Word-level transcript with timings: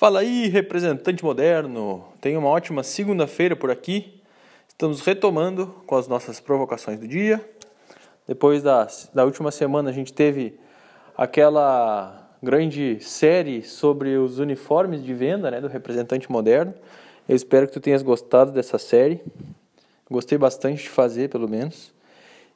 Fala 0.00 0.20
aí, 0.20 0.48
representante 0.48 1.22
moderno! 1.22 2.06
Tenha 2.22 2.38
uma 2.38 2.48
ótima 2.48 2.82
segunda-feira 2.82 3.54
por 3.54 3.70
aqui. 3.70 4.18
Estamos 4.66 5.02
retomando 5.02 5.66
com 5.86 5.94
as 5.94 6.08
nossas 6.08 6.40
provocações 6.40 6.98
do 6.98 7.06
dia. 7.06 7.38
Depois 8.26 8.62
da, 8.62 8.88
da 9.12 9.26
última 9.26 9.50
semana, 9.50 9.90
a 9.90 9.92
gente 9.92 10.10
teve 10.10 10.58
aquela 11.14 12.30
grande 12.42 12.98
série 13.00 13.62
sobre 13.62 14.16
os 14.16 14.38
uniformes 14.38 15.04
de 15.04 15.12
venda 15.12 15.50
né, 15.50 15.60
do 15.60 15.68
representante 15.68 16.32
moderno. 16.32 16.72
Eu 17.28 17.36
espero 17.36 17.66
que 17.66 17.74
tu 17.74 17.80
tenhas 17.80 18.00
gostado 18.00 18.52
dessa 18.52 18.78
série. 18.78 19.22
Gostei 20.10 20.38
bastante 20.38 20.84
de 20.84 20.88
fazer, 20.88 21.28
pelo 21.28 21.46
menos. 21.46 21.92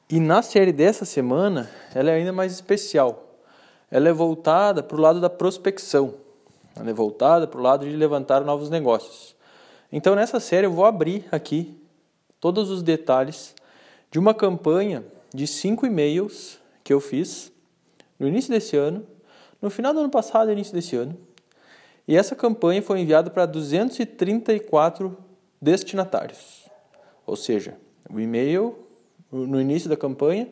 E 0.09 0.19
na 0.19 0.41
série 0.41 0.71
dessa 0.71 1.05
semana, 1.05 1.69
ela 1.93 2.09
é 2.09 2.15
ainda 2.15 2.33
mais 2.33 2.51
especial. 2.51 3.37
Ela 3.91 4.09
é 4.09 4.11
voltada 4.11 4.81
para 4.81 4.97
o 4.97 4.99
lado 4.99 5.21
da 5.21 5.29
prospecção 5.29 6.24
ela 6.75 6.89
é 6.89 6.93
voltada 6.93 7.47
para 7.47 7.59
o 7.59 7.63
lado 7.63 7.89
de 7.89 7.95
levantar 7.95 8.41
novos 8.41 8.69
negócios. 8.69 9.35
Então, 9.91 10.15
nessa 10.15 10.39
série, 10.39 10.67
eu 10.67 10.71
vou 10.71 10.85
abrir 10.85 11.25
aqui 11.31 11.79
todos 12.39 12.69
os 12.69 12.83
detalhes 12.83 13.55
de 14.11 14.19
uma 14.19 14.33
campanha 14.33 15.03
de 15.33 15.47
cinco 15.47 15.85
e-mails 15.85 16.59
que 16.83 16.93
eu 16.93 16.99
fiz 16.99 17.51
no 18.19 18.27
início 18.27 18.51
desse 18.51 18.75
ano, 18.75 19.05
no 19.61 19.69
final 19.69 19.93
do 19.93 19.99
ano 19.99 20.09
passado 20.09 20.49
e 20.49 20.53
início 20.53 20.73
desse 20.73 20.95
ano. 20.95 21.17
E 22.07 22.15
essa 22.15 22.35
campanha 22.35 22.81
foi 22.81 22.99
enviada 22.99 23.29
para 23.29 23.45
234 23.45 25.17
destinatários. 25.61 26.69
Ou 27.25 27.35
seja, 27.35 27.75
o 28.09 28.19
e-mail, 28.19 28.77
no 29.31 29.59
início 29.59 29.89
da 29.89 29.97
campanha, 29.97 30.47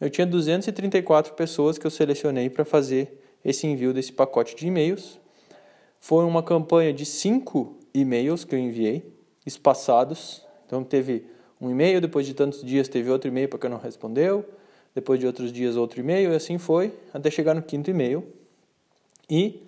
eu 0.00 0.10
tinha 0.10 0.26
234 0.26 1.34
pessoas 1.34 1.78
que 1.78 1.86
eu 1.86 1.90
selecionei 1.90 2.50
para 2.50 2.64
fazer 2.64 3.22
esse 3.44 3.66
envio 3.66 3.94
desse 3.94 4.12
pacote 4.12 4.56
de 4.56 4.66
e-mails. 4.66 5.20
Foi 6.00 6.24
uma 6.24 6.42
campanha 6.42 6.92
de 6.92 7.04
cinco 7.04 7.76
e-mails 7.92 8.42
que 8.42 8.54
eu 8.54 8.58
enviei, 8.58 9.04
espaçados. 9.44 10.44
Então 10.66 10.82
teve 10.82 11.26
um 11.60 11.70
e-mail, 11.70 12.00
depois 12.00 12.26
de 12.26 12.32
tantos 12.32 12.64
dias 12.64 12.88
teve 12.88 13.10
outro 13.10 13.28
e-mail 13.28 13.48
para 13.48 13.58
quem 13.58 13.70
não 13.70 13.78
respondeu, 13.78 14.44
depois 14.94 15.20
de 15.20 15.26
outros 15.26 15.52
dias 15.52 15.76
outro 15.76 16.00
e-mail, 16.00 16.32
e 16.32 16.34
assim 16.34 16.56
foi, 16.56 16.92
até 17.12 17.30
chegar 17.30 17.54
no 17.54 17.62
quinto 17.62 17.90
e-mail. 17.90 18.26
E 19.28 19.62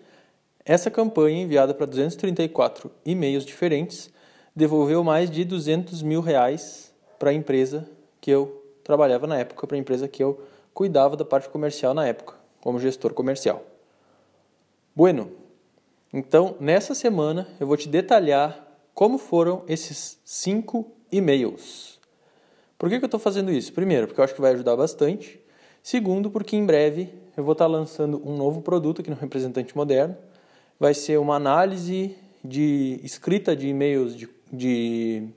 essa 0.65 0.91
campanha, 0.91 1.43
enviada 1.43 1.75
para 1.75 1.87
234 1.87 2.91
e-mails 3.05 3.45
diferentes, 3.45 4.11
devolveu 4.57 5.05
mais 5.05 5.31
de 5.31 5.45
200 5.45 6.03
mil 6.03 6.21
reais 6.21 6.93
para 7.19 7.31
a 7.31 7.35
empresa 7.35 7.89
que 8.21 8.31
eu 8.31 8.65
trabalhava 8.83 9.27
na 9.27 9.39
época, 9.39 9.67
para 9.67 9.77
a 9.77 9.81
empresa 9.81 10.09
que 10.09 10.23
eu 10.23 10.41
cuidava 10.73 11.17
da 11.17 11.25
parte 11.25 11.49
comercial 11.49 11.93
na 11.93 12.07
época, 12.07 12.35
como 12.61 12.81
gestor 12.81 13.13
comercial. 13.13 13.63
Bueno, 14.95 15.31
então, 16.13 16.57
nessa 16.61 16.95
semana, 16.95 17.49
eu 17.59 17.67
vou 17.67 17.77
te 17.77 17.89
detalhar 17.89 18.69
como 18.93 19.17
foram 19.17 19.63
esses 19.67 20.21
cinco 20.25 20.93
e-mails. 21.11 21.99
Por 22.77 22.91
que, 22.91 22.99
que 22.99 23.05
eu 23.05 23.07
estou 23.07 23.21
fazendo 23.21 23.51
isso? 23.51 23.73
Primeiro, 23.73 24.07
porque 24.07 24.21
eu 24.21 24.25
acho 24.25 24.35
que 24.35 24.41
vai 24.41 24.53
ajudar 24.53 24.77
bastante. 24.77 25.41
Segundo, 25.83 26.31
porque 26.31 26.57
em 26.57 26.67
breve 26.67 27.09
eu 27.37 27.43
vou 27.43 27.53
estar 27.53 27.67
lançando 27.67 28.21
um 28.29 28.37
novo 28.37 28.61
produto 28.61 29.01
aqui 29.01 29.09
no 29.09 29.17
Representante 29.17 29.75
Moderno. 29.75 30.17
Vai 30.79 30.93
ser 30.93 31.19
uma 31.19 31.37
análise 31.37 32.15
de 32.45 33.01
escrita 33.03 33.57
de 33.57 33.69
e-mails 33.69 34.15
de, 34.15 34.29
de 34.53 35.29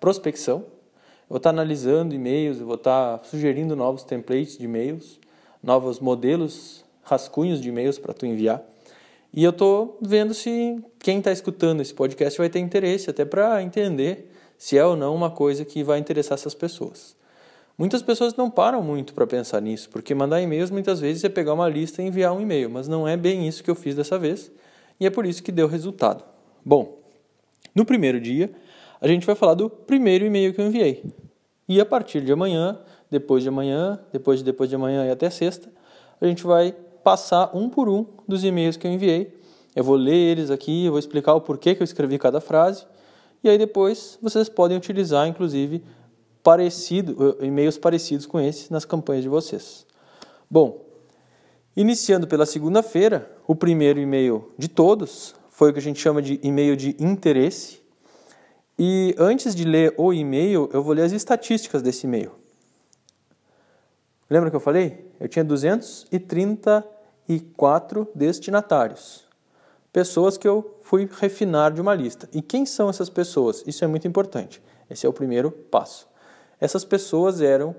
prospecção. 0.00 0.58
Eu 0.58 1.30
vou 1.30 1.36
estar 1.38 1.50
analisando 1.50 2.14
e-mails, 2.14 2.60
eu 2.60 2.66
vou 2.66 2.76
estar 2.76 3.22
sugerindo 3.24 3.76
novos 3.76 4.04
templates 4.04 4.56
de 4.56 4.64
e-mails, 4.64 5.20
novos 5.62 6.00
modelos, 6.00 6.84
rascunhos 7.02 7.60
de 7.60 7.68
e-mails 7.68 7.98
para 7.98 8.14
tu 8.14 8.24
enviar. 8.24 8.64
E 9.36 9.44
eu 9.44 9.50
estou 9.50 9.98
vendo 10.00 10.32
se 10.32 10.82
quem 10.98 11.18
está 11.18 11.30
escutando 11.30 11.82
esse 11.82 11.92
podcast 11.92 12.38
vai 12.38 12.48
ter 12.48 12.58
interesse, 12.58 13.10
até 13.10 13.22
para 13.22 13.62
entender 13.62 14.32
se 14.56 14.78
é 14.78 14.84
ou 14.84 14.96
não 14.96 15.14
uma 15.14 15.30
coisa 15.30 15.62
que 15.62 15.84
vai 15.84 15.98
interessar 15.98 16.38
essas 16.38 16.54
pessoas. 16.54 17.14
Muitas 17.76 18.00
pessoas 18.00 18.34
não 18.34 18.50
param 18.50 18.82
muito 18.82 19.12
para 19.12 19.26
pensar 19.26 19.60
nisso, 19.60 19.90
porque 19.90 20.14
mandar 20.14 20.40
e-mails 20.40 20.70
muitas 20.70 21.00
vezes 21.00 21.22
é 21.22 21.28
pegar 21.28 21.52
uma 21.52 21.68
lista 21.68 22.00
e 22.00 22.06
enviar 22.06 22.32
um 22.32 22.40
e-mail, 22.40 22.70
mas 22.70 22.88
não 22.88 23.06
é 23.06 23.14
bem 23.14 23.46
isso 23.46 23.62
que 23.62 23.70
eu 23.70 23.74
fiz 23.74 23.94
dessa 23.94 24.18
vez, 24.18 24.50
e 24.98 25.04
é 25.04 25.10
por 25.10 25.26
isso 25.26 25.42
que 25.42 25.52
deu 25.52 25.68
resultado. 25.68 26.24
Bom, 26.64 26.98
no 27.74 27.84
primeiro 27.84 28.18
dia, 28.18 28.50
a 28.98 29.06
gente 29.06 29.26
vai 29.26 29.34
falar 29.34 29.52
do 29.52 29.68
primeiro 29.68 30.24
e-mail 30.24 30.54
que 30.54 30.62
eu 30.62 30.66
enviei. 30.66 31.04
E 31.68 31.78
a 31.78 31.84
partir 31.84 32.22
de 32.22 32.32
amanhã, 32.32 32.80
depois 33.10 33.42
de 33.42 33.50
amanhã, 33.50 34.00
depois 34.10 34.38
de 34.38 34.46
depois 34.46 34.70
de 34.70 34.76
amanhã 34.76 35.04
e 35.04 35.10
até 35.10 35.28
sexta, 35.28 35.68
a 36.18 36.26
gente 36.26 36.42
vai 36.42 36.74
passar 37.06 37.52
um 37.54 37.70
por 37.70 37.88
um 37.88 38.04
dos 38.26 38.42
e-mails 38.42 38.76
que 38.76 38.84
eu 38.84 38.90
enviei. 38.90 39.32
Eu 39.76 39.84
vou 39.84 39.94
ler 39.94 40.12
eles 40.12 40.50
aqui, 40.50 40.86
eu 40.86 40.90
vou 40.90 40.98
explicar 40.98 41.34
o 41.34 41.40
porquê 41.40 41.72
que 41.72 41.80
eu 41.80 41.84
escrevi 41.84 42.18
cada 42.18 42.40
frase. 42.40 42.84
E 43.44 43.48
aí 43.48 43.56
depois 43.56 44.18
vocês 44.20 44.48
podem 44.48 44.76
utilizar, 44.76 45.28
inclusive, 45.28 45.84
parecido, 46.42 47.36
eh, 47.40 47.46
e-mails 47.46 47.78
parecidos 47.78 48.26
com 48.26 48.40
esse 48.40 48.72
nas 48.72 48.84
campanhas 48.84 49.22
de 49.22 49.28
vocês. 49.28 49.86
Bom, 50.50 50.84
iniciando 51.76 52.26
pela 52.26 52.44
segunda-feira, 52.44 53.30
o 53.46 53.54
primeiro 53.54 54.00
e-mail 54.00 54.50
de 54.58 54.66
todos 54.66 55.32
foi 55.48 55.70
o 55.70 55.72
que 55.72 55.78
a 55.78 55.82
gente 55.82 56.00
chama 56.00 56.20
de 56.20 56.40
e-mail 56.42 56.76
de 56.76 56.96
interesse. 56.98 57.80
E 58.76 59.14
antes 59.16 59.54
de 59.54 59.62
ler 59.62 59.94
o 59.96 60.12
e-mail, 60.12 60.68
eu 60.72 60.82
vou 60.82 60.92
ler 60.92 61.02
as 61.02 61.12
estatísticas 61.12 61.82
desse 61.82 62.04
e-mail. 62.04 62.32
Lembra 64.28 64.50
que 64.50 64.56
eu 64.56 64.60
falei? 64.60 65.06
Eu 65.20 65.28
tinha 65.28 65.44
230 65.44 66.95
e 67.28 67.40
quatro 67.40 68.08
destinatários. 68.14 69.24
Pessoas 69.92 70.36
que 70.36 70.46
eu 70.46 70.78
fui 70.82 71.08
refinar 71.18 71.72
de 71.72 71.80
uma 71.80 71.94
lista. 71.94 72.28
E 72.32 72.42
quem 72.42 72.66
são 72.66 72.88
essas 72.88 73.08
pessoas? 73.08 73.64
Isso 73.66 73.82
é 73.84 73.86
muito 73.86 74.06
importante. 74.06 74.62
Esse 74.90 75.06
é 75.06 75.08
o 75.08 75.12
primeiro 75.12 75.50
passo. 75.50 76.06
Essas 76.60 76.84
pessoas 76.84 77.40
eram 77.40 77.74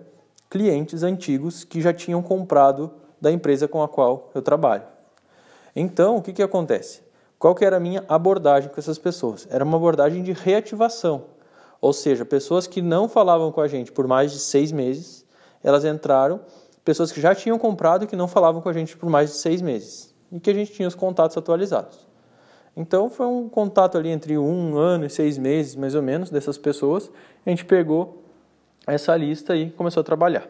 clientes 0.50 1.03
antigos 1.03 1.63
que 1.63 1.81
já 1.81 1.94
tinham 1.94 2.22
comprado 2.22 2.91
da 3.19 3.31
empresa 3.31 3.68
com 3.68 3.81
a 3.81 3.88
qual 3.88 4.31
eu 4.34 4.41
trabalho. 4.41 4.84
Então, 5.75 6.18
o 6.18 6.22
que, 6.22 6.34
que 6.34 6.44
acontece? 6.44 7.02
Qual 7.40 7.53
que 7.53 7.64
era 7.64 7.78
a 7.78 7.79
minha 7.79 8.03
abordagem 8.09 8.69
com 8.69 8.79
essas 8.79 8.97
pessoas? 8.97 9.47
Era 9.50 9.64
uma 9.64 9.78
abordagem 9.78 10.24
de 10.24 10.34
reativação. 10.34 11.25
Ou 11.79 11.94
seja, 11.94 12.25
pessoas 12.25 12.66
que 12.66 12.81
não 12.81 13.08
falavam 13.08 13.52
com 13.52 13.62
a 13.62 13.68
gente 13.68 13.91
por 13.91 14.08
mais 14.08 14.31
de 14.31 14.40
seis 14.40 14.72
meses, 14.72 15.24
elas 15.64 15.85
entraram 15.85 16.41
pessoas 16.88 17.12
que 17.12 17.20
já 17.20 17.36
tinham 17.36 17.59
comprado 17.59 18.06
e 18.06 18.08
que 18.08 18.16
não 18.16 18.30
falavam 18.30 18.62
com 18.62 18.70
a 18.70 18.74
gente 18.74 18.96
por 18.96 19.09
mais 19.09 19.30
de 19.30 19.36
seis 19.36 19.62
meses 19.62 20.16
e 20.31 20.40
que 20.40 20.50
a 20.50 20.53
gente 20.53 20.72
tinha 20.72 20.88
os 20.88 20.96
contatos 20.96 21.36
atualizados. 21.36 22.08
Então 22.78 23.09
foi 23.09 23.25
um 23.25 23.50
contato 23.50 23.98
ali 23.98 24.08
entre 24.08 24.38
um 24.38 24.78
ano 24.78 25.06
e 25.06 25.09
seis 25.09 25.38
meses, 25.38 25.76
mais 25.76 25.96
ou 25.96 26.02
menos, 26.02 26.30
dessas 26.30 26.58
pessoas. 26.58 27.12
A 27.46 27.50
gente 27.50 27.66
pegou 27.66 28.24
essa 28.88 29.14
lista 29.18 29.53
e 29.53 29.70
começou 29.70 30.00
a 30.00 30.03
trabalhar. 30.06 30.47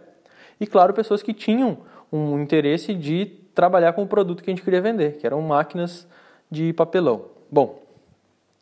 E 0.60 0.68
claro, 0.68 0.94
pessoas 0.94 1.24
que 1.24 1.34
tinham 1.34 1.80
um 2.14 2.40
interesse 2.40 2.94
de 2.94 3.26
trabalhar 3.56 3.94
com 3.94 4.04
o 4.04 4.08
produto 4.08 4.44
que 4.44 4.52
a 4.52 4.54
gente 4.54 4.64
queria 4.64 4.80
vender, 4.80 5.18
que 5.18 5.26
eram 5.26 5.42
máquinas 5.42 6.08
de 6.52 6.72
papelão. 6.72 7.26
Bom, 7.50 7.82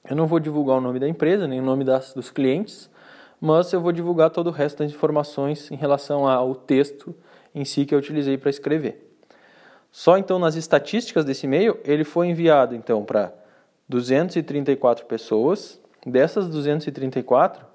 eu 0.10 0.16
não 0.16 0.28
vou 0.28 0.40
divulgar 0.40 0.78
o 0.78 0.82
nome 0.82 0.98
da 0.98 1.10
empresa, 1.10 1.46
nem 1.46 1.60
o 1.60 1.64
nome 1.64 1.84
das, 1.84 2.14
dos 2.14 2.32
clientes, 2.32 2.90
mas 3.42 3.74
eu 3.74 3.82
vou 3.82 3.92
divulgar 3.92 4.30
todo 4.30 4.48
o 4.48 4.52
resto 4.52 4.78
das 4.78 4.94
informações 4.94 5.70
em 5.70 5.76
relação 5.76 6.26
ao 6.26 6.56
texto 6.56 7.14
em 7.56 7.64
si 7.66 7.86
que 7.86 7.96
eu 7.96 8.00
utilizei 8.00 8.38
para 8.38 8.50
escrever. 8.50 9.18
Só 9.90 10.18
então 10.18 10.38
nas 10.38 10.56
estatísticas 10.56 11.24
desse 11.24 11.46
e-mail, 11.46 11.80
ele 11.86 12.04
foi 12.04 12.28
enviado 12.28 12.76
então 12.76 13.06
para 13.06 13.34
234 13.88 15.06
pessoas. 15.06 15.80
Dessas 16.06 16.48
234, 16.50 17.66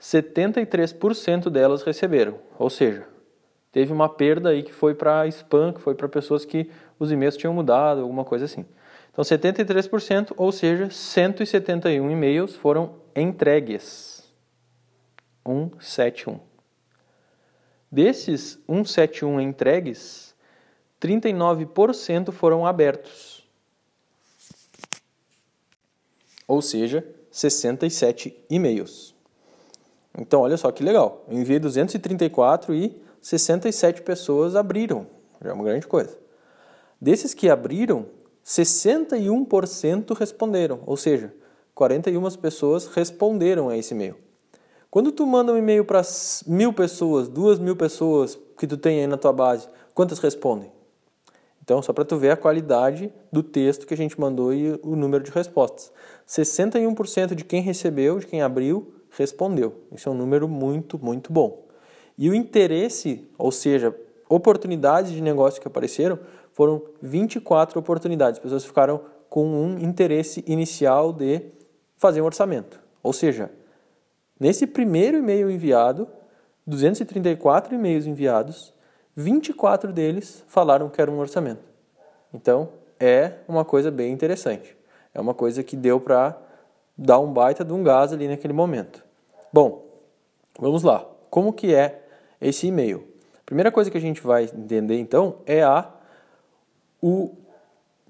73% 0.00 1.50
delas 1.50 1.82
receberam. 1.82 2.38
Ou 2.58 2.70
seja, 2.70 3.06
teve 3.70 3.92
uma 3.92 4.08
perda 4.08 4.48
aí 4.50 4.62
que 4.62 4.72
foi 4.72 4.94
para 4.94 5.26
spam, 5.26 5.74
que 5.74 5.80
foi 5.80 5.94
para 5.94 6.08
pessoas 6.08 6.46
que 6.46 6.70
os 6.98 7.12
e-mails 7.12 7.36
tinham 7.36 7.52
mudado, 7.52 8.00
alguma 8.00 8.24
coisa 8.24 8.46
assim. 8.46 8.64
Então 9.12 9.22
73%, 9.22 10.32
ou 10.36 10.52
seja, 10.52 10.88
171 10.88 12.10
e-mails 12.10 12.54
foram 12.54 12.94
entregues. 13.14 14.24
171. 15.44 16.55
Desses 17.96 18.58
171 18.66 19.40
entregues, 19.40 20.34
39% 21.00 22.30
foram 22.30 22.66
abertos. 22.66 23.42
Ou 26.46 26.60
seja, 26.60 27.02
67 27.30 28.36
e-mails. 28.50 29.14
Então, 30.18 30.42
olha 30.42 30.58
só 30.58 30.70
que 30.70 30.84
legal. 30.84 31.24
Eu 31.26 31.38
enviei 31.38 31.58
234 31.58 32.74
e 32.74 33.02
67 33.22 34.02
pessoas 34.02 34.54
abriram. 34.54 35.06
Já 35.42 35.48
é 35.48 35.52
uma 35.54 35.64
grande 35.64 35.86
coisa. 35.86 36.18
Desses 37.00 37.32
que 37.32 37.48
abriram, 37.48 38.04
61% 38.44 40.14
responderam. 40.14 40.82
Ou 40.84 40.98
seja, 40.98 41.32
41 41.74 42.30
pessoas 42.32 42.88
responderam 42.88 43.70
a 43.70 43.78
esse 43.78 43.94
e-mail. 43.94 44.25
Quando 44.96 45.12
tu 45.12 45.26
manda 45.26 45.52
um 45.52 45.58
e-mail 45.58 45.84
para 45.84 46.00
mil 46.46 46.72
pessoas, 46.72 47.28
duas 47.28 47.58
mil 47.58 47.76
pessoas 47.76 48.38
que 48.56 48.66
tu 48.66 48.78
tem 48.78 49.00
aí 49.00 49.06
na 49.06 49.18
tua 49.18 49.30
base, 49.30 49.68
quantas 49.92 50.18
respondem? 50.20 50.72
Então, 51.62 51.82
só 51.82 51.92
para 51.92 52.02
tu 52.02 52.16
ver 52.16 52.30
a 52.30 52.36
qualidade 52.36 53.12
do 53.30 53.42
texto 53.42 53.86
que 53.86 53.92
a 53.92 53.96
gente 53.96 54.18
mandou 54.18 54.54
e 54.54 54.80
o 54.82 54.96
número 54.96 55.22
de 55.22 55.30
respostas. 55.30 55.92
61% 56.26 57.34
de 57.34 57.44
quem 57.44 57.60
recebeu, 57.60 58.18
de 58.18 58.26
quem 58.26 58.40
abriu, 58.40 58.94
respondeu. 59.10 59.82
Isso 59.92 60.08
é 60.08 60.12
um 60.12 60.14
número 60.14 60.48
muito, 60.48 60.98
muito 60.98 61.30
bom. 61.30 61.66
E 62.16 62.30
o 62.30 62.34
interesse, 62.34 63.28
ou 63.36 63.52
seja, 63.52 63.94
oportunidades 64.30 65.12
de 65.12 65.20
negócio 65.20 65.60
que 65.60 65.68
apareceram, 65.68 66.18
foram 66.54 66.80
24 67.02 67.78
oportunidades. 67.78 68.38
As 68.38 68.42
pessoas 68.42 68.64
ficaram 68.64 69.02
com 69.28 69.46
um 69.46 69.78
interesse 69.78 70.42
inicial 70.46 71.12
de 71.12 71.42
fazer 71.98 72.22
um 72.22 72.24
orçamento. 72.24 72.80
Ou 73.02 73.12
seja, 73.12 73.50
nesse 74.38 74.66
primeiro 74.66 75.18
e-mail 75.18 75.50
enviado, 75.50 76.08
234 76.66 77.74
e-mails 77.74 78.06
enviados, 78.06 78.72
24 79.14 79.92
deles 79.92 80.44
falaram 80.46 80.88
que 80.88 81.00
era 81.00 81.10
um 81.10 81.18
orçamento. 81.18 81.62
Então, 82.32 82.68
é 83.00 83.34
uma 83.48 83.64
coisa 83.64 83.90
bem 83.90 84.12
interessante. 84.12 84.76
É 85.14 85.20
uma 85.20 85.32
coisa 85.32 85.62
que 85.62 85.76
deu 85.76 86.00
para 86.00 86.36
dar 86.96 87.18
um 87.18 87.32
baita 87.32 87.64
de 87.64 87.72
um 87.72 87.82
gás 87.82 88.12
ali 88.12 88.28
naquele 88.28 88.52
momento. 88.52 89.02
Bom, 89.52 89.86
vamos 90.58 90.82
lá. 90.82 91.06
Como 91.30 91.52
que 91.52 91.74
é 91.74 92.02
esse 92.40 92.66
e-mail? 92.66 93.06
Primeira 93.44 93.70
coisa 93.70 93.90
que 93.90 93.96
a 93.96 94.00
gente 94.00 94.20
vai 94.20 94.44
entender 94.44 94.98
então 94.98 95.36
é 95.46 95.62
a 95.62 95.90
o 97.00 97.34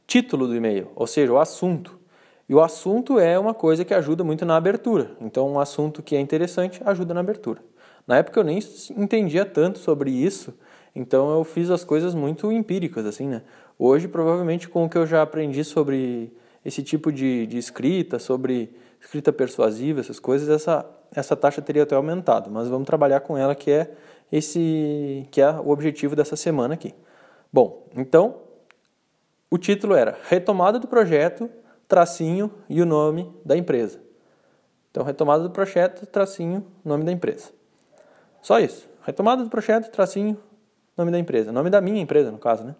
título 0.07 0.47
do 0.47 0.57
e-mail, 0.57 0.91
ou 0.95 1.07
seja, 1.07 1.33
o 1.33 1.39
assunto. 1.39 1.99
E 2.49 2.55
o 2.55 2.61
assunto 2.61 3.19
é 3.19 3.39
uma 3.39 3.53
coisa 3.53 3.85
que 3.85 3.93
ajuda 3.93 4.23
muito 4.23 4.45
na 4.45 4.57
abertura. 4.57 5.11
Então, 5.21 5.49
um 5.49 5.59
assunto 5.59 6.03
que 6.03 6.15
é 6.15 6.21
interessante 6.21 6.81
ajuda 6.85 7.13
na 7.13 7.21
abertura. 7.21 7.61
Na 8.07 8.19
época 8.19 8.39
eu 8.39 8.45
nem 8.45 8.61
entendia 8.97 9.45
tanto 9.45 9.81
sobre 9.81 10.11
isso, 10.11 10.55
então 10.95 11.31
eu 11.37 11.43
fiz 11.43 11.71
as 11.71 11.83
coisas 11.83 12.15
muito 12.15 12.53
empíricas, 12.53 13.05
assim, 13.05 13.27
né? 13.27 13.43
Hoje, 13.79 14.07
provavelmente, 14.07 14.69
com 14.69 14.85
o 14.85 14.89
que 14.89 14.97
eu 14.97 15.07
já 15.07 15.23
aprendi 15.23 15.65
sobre 15.65 16.33
esse 16.65 16.83
tipo 16.83 17.13
de, 17.13 17.47
de 17.47 17.59
escrita, 17.59 18.19
sobre 18.19 18.71
escrita 19.01 19.33
persuasiva, 19.33 20.01
essas 20.01 20.19
coisas, 20.19 20.49
essa, 20.49 20.87
essa 21.15 21.37
taxa 21.37 21.61
teria 21.61 21.83
até 21.83 21.95
aumentado. 21.95 22.51
Mas 22.51 22.69
vamos 22.69 22.87
trabalhar 22.87 23.21
com 23.21 23.37
ela, 23.37 23.55
que 23.55 23.71
é 23.71 23.91
esse 24.33 25.27
que 25.31 25.41
é 25.41 25.51
o 25.51 25.71
objetivo 25.71 26.17
dessa 26.17 26.37
semana 26.37 26.75
aqui. 26.75 26.95
Bom, 27.53 27.87
então, 27.97 28.37
o 29.51 29.59
título 29.59 29.95
era 29.95 30.19
Retomada 30.29 30.79
do 30.79 30.89
Projeto, 30.89 31.51
tracinho 31.89 32.51
e 32.69 32.81
o 32.81 32.87
nome 32.87 33.33
da 33.45 33.57
empresa. 33.57 34.01
Então, 34.91 35.05
retomada 35.05 35.43
do 35.43 35.51
projeto, 35.51 36.07
tracinho, 36.07 36.67
nome 36.85 37.05
da 37.05 37.13
empresa. 37.13 37.51
Só 38.41 38.59
isso. 38.59 38.89
Retomada 39.03 39.45
do 39.45 39.51
projeto, 39.51 39.91
tracinho, 39.91 40.39
nome 40.97 41.11
da 41.11 41.19
empresa. 41.19 41.53
Nome 41.53 41.69
da 41.69 41.81
minha 41.81 42.01
empresa, 42.01 42.31
no 42.31 42.39
caso, 42.39 42.65
né? 42.65 42.75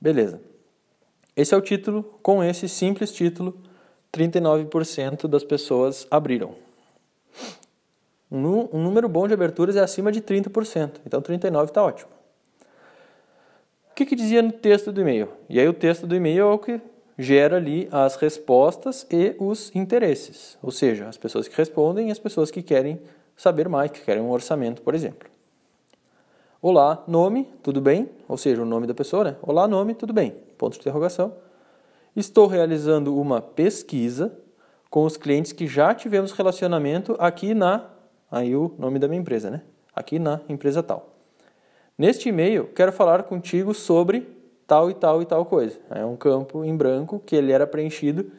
Beleza. 0.00 0.40
Esse 1.36 1.54
é 1.54 1.56
o 1.56 1.60
título. 1.60 2.02
Com 2.22 2.42
esse 2.42 2.68
simples 2.68 3.12
título, 3.12 3.60
39% 4.12 5.28
das 5.28 5.44
pessoas 5.44 6.06
abriram. 6.10 6.54
Um, 8.30 8.78
número 8.78 9.08
bom 9.08 9.26
de 9.28 9.34
aberturas 9.34 9.76
é 9.76 9.80
acima 9.80 10.10
de 10.10 10.22
30%. 10.22 11.00
Então, 11.04 11.20
39% 11.20 11.64
está 11.64 11.82
ótimo. 11.82 12.10
O 13.90 13.94
que, 13.94 14.06
que 14.06 14.16
dizia 14.16 14.40
no 14.40 14.52
texto 14.52 14.90
do 14.90 15.00
e-mail? 15.00 15.28
E 15.48 15.60
aí, 15.60 15.68
o 15.68 15.74
texto 15.74 16.06
do 16.06 16.14
e-mail 16.16 16.42
é 16.42 16.44
o 16.46 16.58
que 16.58 16.80
gera 17.20 17.58
ali 17.58 17.86
as 17.92 18.16
respostas 18.16 19.06
e 19.10 19.36
os 19.38 19.70
interesses. 19.74 20.56
Ou 20.62 20.70
seja, 20.70 21.06
as 21.06 21.18
pessoas 21.18 21.46
que 21.46 21.56
respondem 21.56 22.08
e 22.08 22.10
as 22.10 22.18
pessoas 22.18 22.50
que 22.50 22.62
querem 22.62 22.98
saber 23.36 23.68
mais, 23.68 23.90
que 23.90 24.00
querem 24.00 24.22
um 24.22 24.30
orçamento, 24.30 24.80
por 24.80 24.94
exemplo. 24.94 25.28
Olá, 26.62 27.04
nome, 27.06 27.46
tudo 27.62 27.80
bem? 27.80 28.08
Ou 28.26 28.38
seja, 28.38 28.62
o 28.62 28.64
nome 28.64 28.86
da 28.86 28.94
pessoa, 28.94 29.24
né? 29.24 29.36
Olá, 29.42 29.68
nome, 29.68 29.94
tudo 29.94 30.14
bem? 30.14 30.34
Ponto 30.56 30.74
de 30.74 30.80
interrogação. 30.80 31.34
Estou 32.16 32.46
realizando 32.46 33.14
uma 33.18 33.42
pesquisa 33.42 34.32
com 34.88 35.04
os 35.04 35.18
clientes 35.18 35.52
que 35.52 35.66
já 35.66 35.94
tivemos 35.94 36.32
relacionamento 36.32 37.16
aqui 37.18 37.52
na. 37.52 37.86
Aí 38.30 38.56
o 38.56 38.74
nome 38.78 38.98
da 38.98 39.06
minha 39.06 39.20
empresa, 39.20 39.50
né? 39.50 39.62
Aqui 39.94 40.18
na 40.18 40.40
empresa 40.48 40.82
tal. 40.82 41.16
Neste 41.98 42.30
e-mail, 42.30 42.68
quero 42.74 42.92
falar 42.92 43.24
contigo 43.24 43.74
sobre 43.74 44.39
tal 44.70 44.88
e 44.88 44.94
tal 44.94 45.20
e 45.20 45.24
tal 45.24 45.44
coisa. 45.44 45.76
É 45.90 46.04
um 46.04 46.14
campo 46.14 46.64
em 46.64 46.76
branco 46.76 47.20
que 47.26 47.34
ele 47.34 47.50
era 47.50 47.66
preenchido 47.66 48.30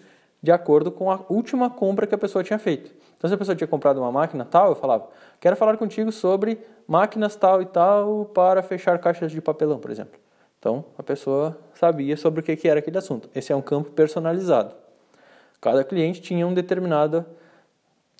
de 0.41 0.49
acordo 0.49 0.89
com 0.89 1.11
a 1.11 1.19
última 1.27 1.69
compra 1.69 2.07
que 2.07 2.15
a 2.15 2.17
pessoa 2.17 2.41
tinha 2.41 2.57
feito. 2.57 2.89
Então, 3.17 3.27
se 3.27 3.33
a 3.33 3.37
pessoa 3.37 3.53
tinha 3.53 3.67
comprado 3.67 3.97
uma 3.97 4.13
máquina 4.13 4.45
tal, 4.45 4.69
eu 4.69 4.75
falava, 4.75 5.09
quero 5.41 5.57
falar 5.57 5.75
contigo 5.75 6.09
sobre 6.09 6.57
máquinas 6.87 7.35
tal 7.35 7.61
e 7.61 7.65
tal 7.65 8.31
para 8.33 8.63
fechar 8.63 8.97
caixas 8.99 9.29
de 9.29 9.41
papelão, 9.41 9.77
por 9.77 9.91
exemplo. 9.91 10.17
Então, 10.57 10.85
a 10.97 11.03
pessoa 11.03 11.59
sabia 11.73 12.15
sobre 12.15 12.39
o 12.39 12.43
que 12.43 12.65
era 12.65 12.79
aquele 12.79 12.97
assunto. 12.97 13.29
Esse 13.35 13.51
é 13.51 13.55
um 13.55 13.61
campo 13.61 13.91
personalizado. 13.91 14.73
Cada 15.59 15.83
cliente 15.83 16.21
tinha 16.21 16.47
um 16.47 16.53
determinado 16.53 17.25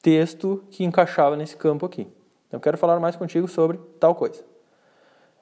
texto 0.02 0.62
que 0.69 0.84
encaixava 0.84 1.38
nesse 1.38 1.56
campo 1.56 1.86
aqui. 1.86 2.10
Então, 2.50 2.60
quero 2.60 2.78
falar 2.78 3.00
mais 3.00 3.16
contigo 3.16 3.48
sobre 3.48 3.80
tal 4.02 4.13
coisa. 4.16 4.50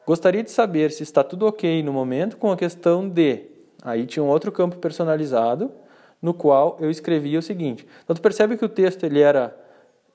Gostaria 0.10 0.42
de 0.42 0.50
saber 0.50 0.90
se 0.92 1.04
está 1.04 1.24
tudo 1.24 1.46
ok 1.46 1.84
no 1.84 1.94
momento 1.94 2.36
com 2.36 2.52
a 2.52 2.58
questão 2.58 3.08
de. 3.08 3.44
Aí 3.84 4.08
tinha 4.08 4.24
um 4.24 4.28
outro 4.28 4.52
campo 4.52 4.78
personalizado 4.78 5.72
no 6.20 6.34
qual 6.34 6.78
eu 6.80 6.90
escrevia 6.90 7.38
o 7.38 7.44
seguinte. 7.44 7.86
Então 8.04 8.16
tu 8.16 8.22
percebe 8.24 8.58
que 8.58 8.66
o 8.66 8.70
texto 8.70 9.04
ele 9.04 9.20
era 9.20 9.56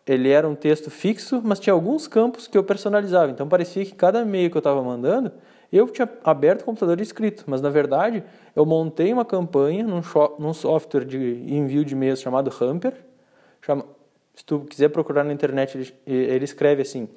ele 0.05 0.31
era 0.31 0.49
um 0.49 0.57
texto 0.57 0.91
fixo, 0.91 1.41
mas 1.45 1.61
tinha 1.61 1.73
alguns 1.73 2.09
campos 2.09 2.49
que 2.49 2.59
eu 2.59 2.65
personalizava. 2.65 3.31
Então 3.31 3.49
parecia 3.49 3.85
que 3.85 3.95
cada 3.95 4.23
e-mail 4.23 4.51
que 4.51 4.57
eu 4.57 4.59
estava 4.59 4.83
mandando, 4.83 5.31
eu 5.73 5.87
tinha 5.87 6.11
aberto 6.25 6.63
o 6.63 6.65
computador 6.65 6.99
e 6.99 7.05
escrito, 7.05 7.45
mas 7.47 7.61
na 7.61 7.71
verdade 7.71 8.25
eu 8.57 8.67
montei 8.67 9.13
uma 9.13 9.25
campanha 9.25 9.85
num, 9.85 10.03
num 10.41 10.53
software 10.53 11.05
de 11.05 11.45
envio 11.47 11.85
de 11.85 11.95
e-mails 11.95 12.21
chamado 12.21 12.53
Hamper. 12.61 12.95
Chama, 13.63 13.87
se 14.35 14.45
tu 14.45 14.59
quiser 14.69 14.89
procurar 14.89 15.23
na 15.23 15.33
internet, 15.33 15.79
ele, 15.79 15.95
ele 16.05 16.45
escreve 16.45 16.83
assim: 16.83 17.09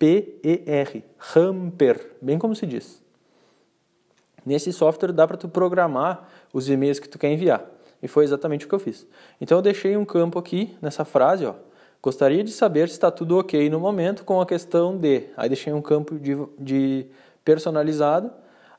R-A-M-P-E-R, 0.00 1.04
Hamper, 1.36 2.16
bem 2.22 2.38
como 2.38 2.56
se 2.56 2.66
diz. 2.66 3.02
Nesse 4.44 4.72
software 4.72 5.12
dá 5.12 5.26
para 5.26 5.36
tu 5.36 5.48
programar 5.48 6.28
os 6.52 6.68
e-mails 6.68 6.98
que 6.98 7.08
tu 7.08 7.18
quer 7.18 7.30
enviar. 7.30 7.64
E 8.02 8.08
foi 8.08 8.24
exatamente 8.24 8.64
o 8.64 8.68
que 8.68 8.74
eu 8.74 8.78
fiz. 8.78 9.06
Então 9.38 9.58
eu 9.58 9.62
deixei 9.62 9.96
um 9.96 10.04
campo 10.06 10.38
aqui 10.38 10.74
nessa 10.80 11.04
frase, 11.04 11.44
ó. 11.44 11.54
Gostaria 12.02 12.42
de 12.42 12.50
saber 12.50 12.88
se 12.88 12.94
está 12.94 13.10
tudo 13.10 13.38
ok 13.38 13.68
no 13.68 13.78
momento 13.78 14.24
com 14.24 14.40
a 14.40 14.46
questão 14.46 14.96
de. 14.96 15.24
Aí 15.36 15.50
deixei 15.50 15.70
um 15.70 15.82
campo 15.82 16.18
de, 16.18 16.34
de 16.58 17.06
personalizado 17.44 18.30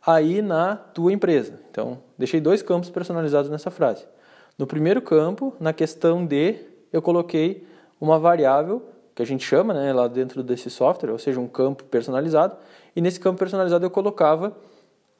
aí 0.04 0.42
na 0.42 0.76
tua 0.76 1.14
empresa. 1.14 1.60
Então 1.70 2.00
deixei 2.18 2.42
dois 2.42 2.64
campos 2.64 2.90
personalizados 2.90 3.52
nessa 3.52 3.70
frase. 3.70 4.08
No 4.58 4.66
primeiro 4.66 5.04
campo, 5.04 5.56
na 5.60 5.72
questão 5.72 6.25
de, 6.25 6.56
eu 6.92 7.00
coloquei 7.00 7.68
uma 8.00 8.18
variável 8.18 8.82
que 9.13 9.22
a 9.22 9.25
gente 9.25 9.46
chama, 9.46 9.74
né, 9.74 9.91
lá 9.94 10.08
dentro 10.08 10.41
desse 10.41 10.70
software, 10.70 11.12
ou 11.12 11.20
seja, 11.20 11.39
um 11.39 11.48
campo 11.48 11.84
personalizado. 11.84 12.56
E 12.96 13.01
nesse 13.01 13.20
campo 13.20 13.39
personalizado 13.39 13.86
eu 13.86 13.89
colocava 13.89 14.56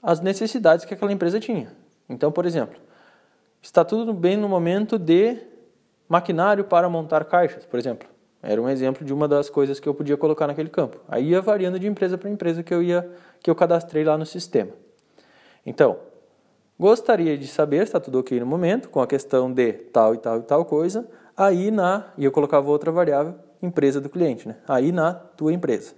as 0.02 0.20
necessidades 0.20 0.86
que 0.86 0.94
aquela 0.94 1.12
empresa 1.12 1.40
tinha. 1.40 1.72
Então, 2.10 2.32
por 2.32 2.46
exemplo, 2.46 2.80
está 3.62 3.84
tudo 3.84 4.14
bem 4.14 4.36
no 4.36 4.50
momento 4.50 4.98
de 4.98 5.38
maquinário 6.08 6.64
para 6.64 6.90
montar 6.90 7.26
caixas, 7.26 7.66
por 7.66 7.80
exemplo. 7.80 8.08
Era 8.42 8.62
um 8.62 8.68
exemplo 8.68 9.06
de 9.06 9.14
uma 9.14 9.28
das 9.28 9.50
coisas 9.50 9.80
que 9.80 9.88
eu 9.88 9.94
podia 9.94 10.18
colocar 10.18 10.48
naquele 10.48 10.70
campo. 10.70 10.98
Aí 11.08 11.30
ia 11.30 11.42
variando 11.42 11.80
de 11.80 11.86
empresa 11.86 12.18
para 12.18 12.30
empresa 12.30 12.64
que 12.64 12.74
eu 12.74 12.82
ia 12.82 13.10
que 13.42 13.50
eu 13.50 13.56
cadastrei 13.56 14.04
lá 14.04 14.18
no 14.18 14.26
sistema. 14.26 14.72
Então, 15.66 15.98
gostaria 16.80 17.38
de 17.38 17.48
saber 17.48 17.84
está 17.84 18.00
tudo 18.00 18.20
ok 18.20 18.40
no 18.40 18.46
momento 18.46 18.90
com 18.90 19.00
a 19.00 19.08
questão 19.08 19.52
de 19.52 19.74
tal 19.74 20.16
e 20.16 20.18
tal 20.18 20.40
e 20.40 20.42
tal 20.42 20.66
coisa. 20.66 21.08
Aí 21.38 21.70
na 21.70 22.08
e 22.18 22.26
eu 22.26 22.32
colocava 22.32 22.70
outra 22.70 22.92
variável 22.92 23.36
empresa 23.62 24.02
do 24.02 24.10
cliente, 24.10 24.48
né? 24.48 24.58
Aí 24.68 24.92
na 24.92 25.14
tua 25.14 25.54
empresa. 25.54 25.94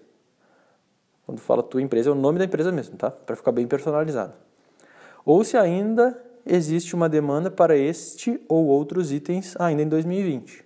Quando 1.25 1.39
fala 1.39 1.63
tua 1.63 1.82
empresa, 1.82 2.10
é 2.10 2.12
o 2.12 2.15
nome 2.15 2.38
da 2.39 2.46
empresa 2.46 2.72
mesmo, 2.72 2.98
tá? 2.98 3.10
Para 3.10 3.36
ficar 3.36 3.51
bem 3.51 3.65
personalizado. 3.65 4.34
Ou 5.25 5.43
se 5.43 5.55
ainda 5.55 6.22
existe 6.46 6.93
uma 6.93 7.08
demanda 7.08 7.50
para 7.50 7.77
este 7.77 8.41
ou 8.50 8.65
outros 8.65 9.12
itens 9.12 9.55
ainda 9.60 9.82
em 9.82 9.88
2020. 9.88 10.63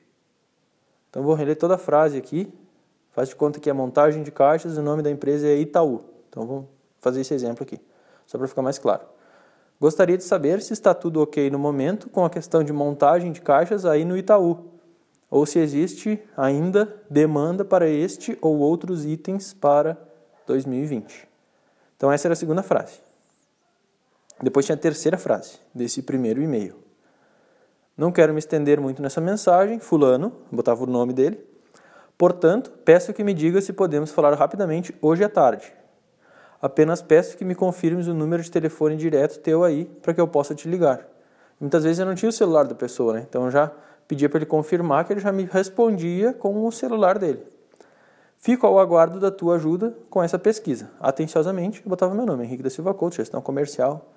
Então 1.09 1.23
vou 1.23 1.35
reler 1.35 1.55
toda 1.55 1.75
a 1.75 1.77
frase 1.77 2.17
aqui. 2.17 2.51
Faz 3.11 3.29
de 3.29 3.35
conta 3.35 3.59
que 3.59 3.69
é 3.69 3.73
montagem 3.73 4.23
de 4.23 4.31
caixas 4.31 4.77
e 4.77 4.79
o 4.79 4.83
nome 4.83 5.01
da 5.01 5.09
empresa 5.09 5.47
é 5.47 5.55
Itaú. 5.55 6.01
Então 6.29 6.45
vamos 6.45 6.65
fazer 6.99 7.21
esse 7.21 7.33
exemplo 7.33 7.63
aqui, 7.63 7.79
só 8.25 8.37
para 8.37 8.47
ficar 8.47 8.61
mais 8.61 8.77
claro. 8.77 9.03
Gostaria 9.79 10.17
de 10.17 10.23
saber 10.23 10.61
se 10.61 10.73
está 10.73 10.93
tudo 10.93 11.21
ok 11.21 11.49
no 11.51 11.59
momento 11.59 12.09
com 12.09 12.25
a 12.25 12.29
questão 12.29 12.63
de 12.63 12.73
montagem 12.73 13.31
de 13.31 13.41
caixas 13.41 13.85
aí 13.85 14.03
no 14.03 14.17
Itaú, 14.17 14.65
ou 15.29 15.45
se 15.45 15.59
existe 15.59 16.21
ainda 16.35 17.01
demanda 17.09 17.65
para 17.65 17.87
este 17.87 18.37
ou 18.41 18.57
outros 18.57 19.05
itens 19.05 19.53
para 19.53 19.97
2020. 20.45 21.27
Então, 21.95 22.11
essa 22.11 22.27
era 22.27 22.33
a 22.33 22.35
segunda 22.35 22.63
frase. 22.63 22.99
Depois 24.41 24.65
tinha 24.65 24.75
a 24.75 24.79
terceira 24.79 25.17
frase 25.17 25.59
desse 25.73 26.01
primeiro 26.01 26.41
e-mail. 26.41 26.75
Não 27.97 28.11
quero 28.11 28.31
me 28.31 28.39
estender 28.39 28.79
muito 28.79 29.01
nessa 29.01 29.19
mensagem, 29.19 29.79
Fulano, 29.79 30.31
botava 30.51 30.83
o 30.83 30.87
nome 30.87 31.11
dele. 31.11 31.43
Portanto, 32.17 32.71
peço 32.85 33.13
que 33.13 33.23
me 33.23 33.33
diga 33.33 33.59
se 33.59 33.73
podemos 33.73 34.11
falar 34.11 34.33
rapidamente 34.35 34.95
hoje 35.01 35.23
à 35.23 35.29
tarde. 35.29 35.73
apenas 36.59 37.03
peço 37.03 37.37
que 37.37 37.45
me 37.45 37.53
confirmes 37.53 38.07
o 38.07 38.13
número 38.13 38.41
de 38.41 38.49
telefone 38.49 38.95
direto 38.95 39.39
teu 39.39 39.63
aí 39.63 39.85
para 39.85 40.13
que 40.13 40.21
eu 40.21 40.27
possa 40.27 40.55
te 40.55 40.67
ligar. 40.67 41.07
Muitas 41.59 41.83
vezes 41.83 41.99
eu 41.99 42.05
não 42.05 42.15
tinha 42.15 42.29
o 42.29 42.31
celular 42.31 42.65
da 42.65 42.73
pessoa, 42.73 43.13
né? 43.13 43.25
Então 43.27 43.49
já 43.51 43.71
pedia 44.07 44.29
para 44.29 44.39
ele 44.39 44.45
confirmar 44.45 45.05
que 45.05 45.13
ele 45.13 45.19
já 45.19 45.31
me 45.31 45.43
respondia 45.43 46.33
com 46.33 46.65
o 46.65 46.71
celular 46.71 47.19
dele. 47.19 47.41
Fico 48.37 48.65
ao 48.65 48.79
aguardo 48.79 49.19
da 49.19 49.31
tua 49.31 49.55
ajuda 49.55 49.97
com 50.09 50.23
essa 50.23 50.37
pesquisa. 50.37 50.91
Atenciosamente, 50.99 51.81
eu 51.83 51.89
botava 51.89 52.13
meu 52.13 52.25
nome, 52.25 52.45
Henrique 52.45 52.63
da 52.63 52.69
Silva 52.69 52.93
Couto, 52.93 53.15
gestão 53.15 53.41
comercial, 53.41 54.13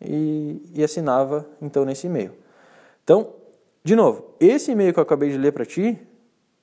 e, 0.00 0.62
e 0.72 0.82
assinava 0.82 1.46
então 1.60 1.84
nesse 1.84 2.06
e-mail. 2.06 2.32
Então, 3.02 3.32
de 3.82 3.94
novo, 3.94 4.24
esse 4.40 4.72
e-mail 4.72 4.92
que 4.92 4.98
eu 4.98 5.02
acabei 5.02 5.30
de 5.30 5.36
ler 5.36 5.52
para 5.52 5.66
ti, 5.66 5.98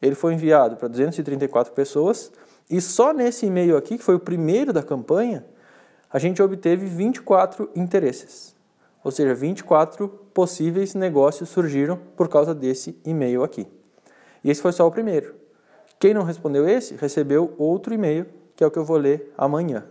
ele 0.01 0.15
foi 0.15 0.33
enviado 0.33 0.75
para 0.77 0.87
234 0.87 1.73
pessoas 1.73 2.31
e 2.69 2.79
só 2.79 3.13
nesse 3.13 3.45
e-mail 3.45 3.77
aqui, 3.77 3.97
que 3.97 4.03
foi 4.03 4.15
o 4.15 4.19
primeiro 4.19 4.71
da 4.71 4.81
campanha, 4.81 5.45
a 6.09 6.17
gente 6.17 6.41
obteve 6.41 6.85
24 6.85 7.69
interesses. 7.75 8.55
Ou 9.03 9.11
seja, 9.11 9.33
24 9.33 10.07
possíveis 10.33 10.93
negócios 10.93 11.49
surgiram 11.49 11.99
por 12.15 12.29
causa 12.29 12.53
desse 12.53 12.97
e-mail 13.05 13.43
aqui. 13.43 13.67
E 14.43 14.49
esse 14.49 14.61
foi 14.61 14.71
só 14.71 14.87
o 14.87 14.91
primeiro. 14.91 15.35
Quem 15.99 16.13
não 16.13 16.23
respondeu 16.23 16.67
esse, 16.67 16.95
recebeu 16.95 17.53
outro 17.57 17.93
e-mail, 17.93 18.25
que 18.55 18.63
é 18.63 18.67
o 18.67 18.71
que 18.71 18.79
eu 18.79 18.85
vou 18.85 18.97
ler 18.97 19.33
amanhã. 19.37 19.85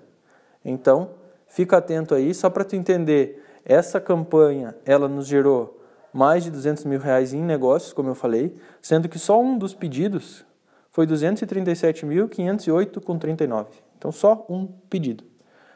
Então, 0.65 1.11
fica 1.47 1.77
atento 1.77 2.15
aí, 2.15 2.35
só 2.35 2.51
para 2.51 2.65
tu 2.65 2.77
entender, 2.77 3.43
essa 3.65 4.01
campanha, 4.01 4.75
ela 4.85 5.09
nos 5.09 5.27
gerou 5.27 5.79
mais 6.13 6.45
de 6.45 6.51
200 6.51 6.85
mil 6.85 6.99
reais 6.99 7.33
em 7.33 7.43
negócios, 7.43 7.93
como 7.93 8.09
eu 8.09 8.15
falei, 8.15 8.55
sendo 8.83 9.09
que 9.09 9.19
só 9.19 9.41
um 9.41 9.57
dos 9.57 9.75
pedidos 9.75 10.45
foi 10.91 11.07
237.508,39. 11.07 13.67
Então, 13.97 14.11
só 14.11 14.45
um 14.49 14.67
pedido. 14.67 15.23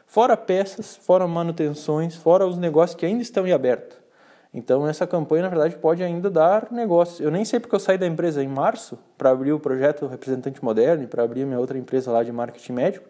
Fora 0.05 0.37
peças, 0.37 0.95
fora 0.95 1.27
manutenções, 1.27 2.15
fora 2.15 2.45
os 2.45 2.57
negócios 2.57 2.95
que 2.97 3.05
ainda 3.05 3.21
estão 3.21 3.45
em 3.47 3.51
aberto. 3.51 4.05
Então, 4.53 4.87
essa 4.87 5.05
campanha, 5.05 5.43
na 5.43 5.49
verdade, 5.49 5.75
pode 5.75 6.01
ainda 6.01 6.29
dar 6.29 6.71
negócio. 6.71 7.21
Eu 7.21 7.29
nem 7.29 7.43
sei 7.43 7.59
porque 7.59 7.75
eu 7.75 7.79
saí 7.79 7.97
da 7.97 8.07
empresa 8.07 8.41
em 8.41 8.47
março 8.47 8.97
para 9.17 9.29
abrir 9.29 9.51
o 9.51 9.59
projeto 9.59 10.07
Representante 10.07 10.63
Moderno 10.63 11.03
e 11.03 11.07
para 11.07 11.23
abrir 11.23 11.45
minha 11.45 11.59
outra 11.59 11.77
empresa 11.77 12.09
lá 12.09 12.23
de 12.23 12.31
marketing 12.31 12.71
médico, 12.71 13.09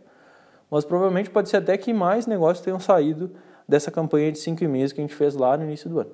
mas 0.72 0.84
provavelmente 0.84 1.30
pode 1.30 1.50
ser 1.50 1.58
até 1.58 1.78
que 1.78 1.94
mais 1.94 2.26
negócios 2.26 2.66
tenham 2.66 2.80
saído 2.80 3.32
dessa 3.68 3.92
campanha 3.92 4.32
de 4.32 4.40
cinco 4.40 4.64
meses 4.66 4.92
que 4.92 5.00
a 5.00 5.04
gente 5.04 5.14
fez 5.14 5.36
lá 5.36 5.56
no 5.56 5.66
início 5.66 5.88
do 5.88 6.00
ano. 6.00 6.12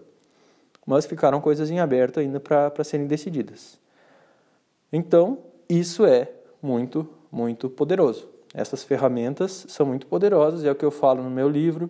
Mas 0.86 1.06
ficaram 1.06 1.40
coisas 1.40 1.72
em 1.72 1.80
aberto 1.80 2.20
ainda 2.20 2.40
para 2.40 2.84
serem 2.84 3.08
decididas. 3.08 3.80
Então, 4.92 5.38
isso 5.70 6.06
é 6.06 6.30
muito, 6.62 7.08
muito 7.32 7.70
poderoso. 7.70 8.28
Essas 8.54 8.84
ferramentas 8.84 9.66
são 9.70 9.86
muito 9.86 10.06
poderosas, 10.08 10.64
é 10.64 10.72
o 10.72 10.76
que 10.76 10.86
eu 10.86 10.92
falo 10.92 11.24
no 11.24 11.30
meu 11.30 11.50
livro, 11.50 11.90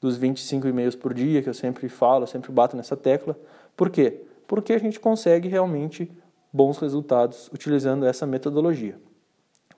dos 0.00 0.16
25 0.16 0.66
e-mails 0.66 0.96
por 0.96 1.12
dia, 1.12 1.42
que 1.42 1.48
eu 1.48 1.54
sempre 1.54 1.88
falo, 1.88 2.26
sempre 2.26 2.50
bato 2.50 2.76
nessa 2.76 2.96
tecla. 2.96 3.38
Por 3.76 3.90
quê? 3.90 4.22
Porque 4.46 4.72
a 4.72 4.78
gente 4.78 4.98
consegue 4.98 5.48
realmente 5.48 6.10
bons 6.52 6.78
resultados 6.78 7.48
utilizando 7.52 8.06
essa 8.06 8.26
metodologia. 8.26 8.98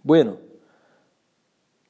Bueno, 0.02 0.38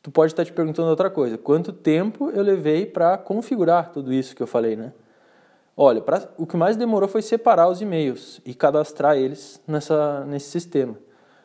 tu 0.03 0.11
pode 0.11 0.33
estar 0.33 0.45
te 0.45 0.53
perguntando 0.53 0.89
outra 0.89 1.11
coisa. 1.11 1.37
Quanto 1.37 1.73
tempo 1.73 2.31
eu 2.31 2.43
levei 2.43 2.87
para 2.87 3.19
configurar 3.19 3.93
tudo 3.93 4.13
isso 4.13 4.35
que 4.35 4.43
eu 4.43 4.47
falei, 4.47 4.77
né? 4.77 4.93
Olha, 5.77 6.01
pra, 6.01 6.29
o 6.37 6.47
que 6.47 6.57
mais 6.57 6.77
demorou 6.77 7.09
foi 7.09 7.23
separar 7.23 7.69
os 7.69 7.81
e-mails 7.81 8.41
e 8.45 8.55
cadastrar 8.55 9.17
eles 9.17 9.61
nessa, 9.67 10.25
nesse 10.27 10.51
sistema. 10.51 10.99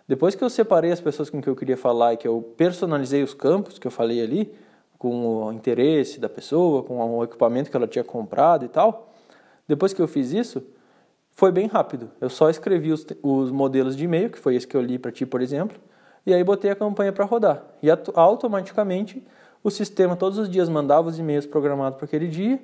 Depois 0.08 0.36
que 0.36 0.44
eu 0.44 0.50
separei 0.50 0.92
as 0.92 1.02
pessoas 1.02 1.30
com 1.30 1.42
quem 1.42 1.52
eu 1.52 1.56
queria 1.56 1.76
falar 1.76 2.14
e 2.14 2.18
que 2.18 2.28
eu 2.28 2.42
personalizei 2.56 3.22
os 3.24 3.34
campos 3.34 3.78
que 3.78 3.86
eu 3.86 3.92
falei 3.92 4.22
ali, 4.22 4.54
com 4.98 5.46
o 5.46 5.52
interesse 5.52 6.20
da 6.20 6.30
pessoa, 6.30 6.82
com 6.82 7.18
o 7.18 7.24
equipamento 7.24 7.70
que 7.70 7.78
ela 7.78 7.88
tinha 7.88 8.04
comprado 8.04 8.66
e 8.66 8.68
tal, 8.68 9.12
depois 9.68 9.94
que 9.94 10.02
eu 10.02 10.08
fiz 10.08 10.32
isso, 10.32 10.64
foi 11.32 11.52
bem 11.52 11.68
rápido. 11.68 12.10
Eu 12.20 12.30
só 12.30 12.50
escrevi 12.50 12.92
os, 12.92 13.06
os 13.22 13.52
modelos 13.52 13.96
de 13.96 14.06
e-mail, 14.06 14.30
que 14.30 14.40
foi 14.40 14.56
esse 14.56 14.66
que 14.66 14.76
eu 14.76 14.82
li 14.82 14.98
para 14.98 15.12
ti, 15.12 15.26
por 15.26 15.42
exemplo, 15.42 15.78
e 16.26 16.34
aí 16.34 16.44
botei 16.44 16.72
a 16.72 16.76
campanha 16.76 17.12
para 17.12 17.26
rodar. 17.26 17.64
E 17.84 17.90
automaticamente 18.16 19.24
o 19.64 19.70
sistema 19.70 20.16
todos 20.16 20.40
os 20.40 20.50
dias 20.50 20.70
mandava 20.70 21.10
os 21.10 21.20
e-mails 21.20 21.46
programados 21.46 21.98
para 21.98 22.06
aquele 22.06 22.28
dia, 22.28 22.60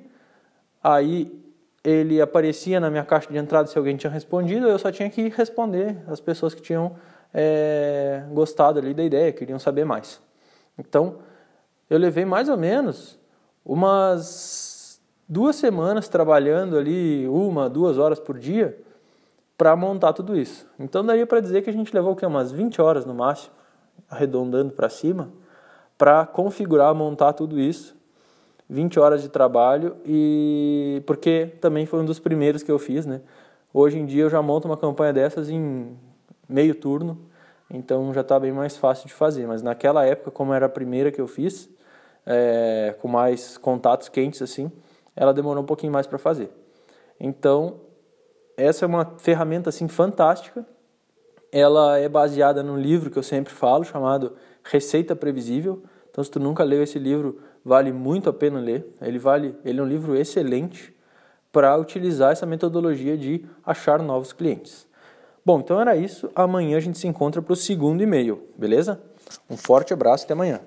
aí 0.82 1.30
ele 1.84 2.20
aparecia 2.20 2.80
na 2.80 2.90
minha 2.90 3.04
caixa 3.04 3.30
de 3.30 3.36
entrada 3.36 3.68
se 3.68 3.76
alguém 3.76 3.96
tinha 3.96 4.10
respondido, 4.10 4.66
eu 4.66 4.78
só 4.78 4.90
tinha 4.90 5.08
que 5.10 5.28
responder 5.28 5.98
as 6.08 6.18
pessoas 6.18 6.54
que 6.54 6.62
tinham 6.62 6.96
é, 7.34 8.22
gostado 8.30 8.78
ali 8.78 8.94
da 8.94 9.02
ideia, 9.02 9.32
queriam 9.32 9.58
saber 9.58 9.84
mais. 9.84 10.22
Então, 10.78 11.16
eu 11.90 11.98
levei 11.98 12.24
mais 12.24 12.48
ou 12.48 12.56
menos 12.56 13.18
umas 13.64 15.02
duas 15.28 15.56
semanas 15.56 16.08
trabalhando 16.08 16.78
ali, 16.78 17.26
uma, 17.26 17.68
duas 17.68 17.98
horas 17.98 18.20
por 18.20 18.38
dia, 18.38 18.80
para 19.58 19.74
montar 19.74 20.12
tudo 20.12 20.36
isso. 20.36 20.66
Então, 20.78 21.04
daria 21.04 21.26
para 21.26 21.40
dizer 21.40 21.62
que 21.62 21.70
a 21.70 21.72
gente 21.72 21.92
levou 21.92 22.12
o 22.12 22.16
quê? 22.16 22.24
umas 22.24 22.52
20 22.52 22.80
horas 22.80 23.04
no 23.04 23.14
máximo, 23.14 23.52
arredondando 24.08 24.72
para 24.72 24.88
cima, 24.88 25.30
para 25.98 26.24
configurar, 26.24 26.94
montar 26.94 27.32
tudo 27.32 27.58
isso. 27.58 27.96
20 28.68 28.98
horas 28.98 29.22
de 29.22 29.28
trabalho 29.28 29.96
e 30.06 31.02
porque 31.06 31.52
também 31.60 31.84
foi 31.84 32.00
um 32.00 32.04
dos 32.04 32.18
primeiros 32.18 32.62
que 32.62 32.72
eu 32.72 32.78
fiz, 32.78 33.04
né? 33.04 33.20
Hoje 33.74 33.98
em 33.98 34.06
dia 34.06 34.22
eu 34.22 34.30
já 34.30 34.40
monto 34.40 34.66
uma 34.66 34.76
campanha 34.76 35.12
dessas 35.12 35.50
em 35.50 35.94
meio 36.48 36.74
turno, 36.74 37.18
então 37.70 38.12
já 38.12 38.20
está 38.20 38.38
bem 38.38 38.52
mais 38.52 38.76
fácil 38.76 39.06
de 39.06 39.12
fazer. 39.12 39.46
Mas 39.46 39.62
naquela 39.62 40.04
época, 40.04 40.30
como 40.30 40.52
era 40.52 40.66
a 40.66 40.68
primeira 40.68 41.10
que 41.10 41.20
eu 41.20 41.26
fiz, 41.26 41.68
é, 42.26 42.94
com 43.00 43.08
mais 43.08 43.58
contatos 43.58 44.08
quentes 44.08 44.40
assim, 44.42 44.70
ela 45.14 45.32
demorou 45.32 45.62
um 45.62 45.66
pouquinho 45.66 45.92
mais 45.92 46.06
para 46.06 46.18
fazer. 46.18 46.50
Então, 47.18 47.80
essa 48.56 48.84
é 48.84 48.86
uma 48.86 49.14
ferramenta 49.18 49.68
assim 49.68 49.88
fantástica. 49.88 50.66
Ela 51.52 51.98
é 51.98 52.08
baseada 52.08 52.62
num 52.62 52.76
livro 52.76 53.10
que 53.10 53.18
eu 53.18 53.22
sempre 53.22 53.52
falo, 53.52 53.84
chamado 53.84 54.34
Receita 54.64 55.14
Previsível. 55.14 55.82
Então, 56.10 56.22
se 56.22 56.30
tu 56.30 56.40
nunca 56.40 56.64
leu 56.64 56.82
esse 56.82 56.98
livro, 56.98 57.40
vale 57.64 57.92
muito 57.92 58.28
a 58.28 58.32
pena 58.32 58.60
ler. 58.60 58.86
Ele 59.00 59.18
vale, 59.18 59.56
ele 59.64 59.80
é 59.80 59.82
um 59.82 59.86
livro 59.86 60.16
excelente 60.16 60.94
para 61.52 61.76
utilizar 61.76 62.32
essa 62.32 62.44
metodologia 62.44 63.16
de 63.16 63.46
achar 63.64 64.02
novos 64.02 64.32
clientes. 64.32 64.88
Bom, 65.44 65.60
então 65.60 65.78
era 65.78 65.94
isso. 65.94 66.30
Amanhã 66.34 66.76
a 66.76 66.80
gente 66.80 66.98
se 66.98 67.06
encontra 67.06 67.42
para 67.42 67.52
o 67.52 67.56
segundo 67.56 68.02
e-mail, 68.02 68.42
beleza? 68.56 69.00
Um 69.48 69.56
forte 69.56 69.92
abraço 69.92 70.24
e 70.24 70.26
até 70.26 70.32
amanhã. 70.32 70.60